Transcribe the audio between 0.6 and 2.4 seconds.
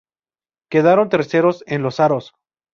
Quedaron terceros en los aros.